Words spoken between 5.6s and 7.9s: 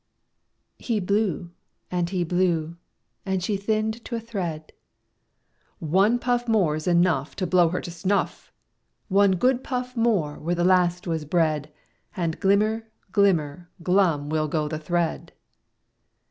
"One puff More's enough To blow her